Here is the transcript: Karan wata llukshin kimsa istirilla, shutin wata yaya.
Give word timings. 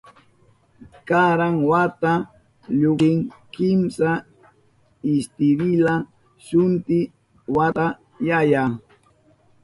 Karan 1.07 1.55
wata 1.69 2.13
llukshin 2.79 3.19
kimsa 3.53 4.09
istirilla, 5.15 5.93
shutin 6.45 7.11
wata 7.55 7.85
yaya. 8.27 8.63